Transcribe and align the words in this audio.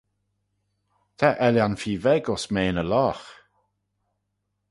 Ta 1.17 1.29
ellan 1.47 1.73
feer 1.81 2.01
veg 2.03 2.23
ayns 2.29 2.45
mean 2.53 2.81
y 2.83 2.85
logh. 2.91 3.27